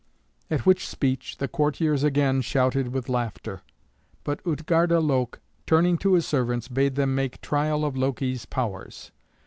At 0.49 0.65
which 0.65 0.87
speech 0.87 1.37
the 1.37 1.47
courtiers 1.47 2.03
again 2.03 2.41
shouted 2.41 2.87
with 2.87 3.07
laughter; 3.07 3.61
but 4.23 4.39
Utgarda 4.45 4.99
Loke, 4.99 5.39
turning 5.67 5.99
to 5.99 6.15
his 6.15 6.25
servants, 6.25 6.67
bade 6.67 6.95
them 6.95 7.13
make 7.13 7.39
trial 7.39 7.85
of 7.85 7.95
Loki's 7.95 8.47
powers. 8.47 9.11